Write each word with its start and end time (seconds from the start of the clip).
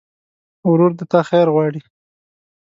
ورور 0.71 0.91
د 0.99 1.01
تا 1.11 1.19
خیر 1.29 1.47
غواړي. 1.53 1.81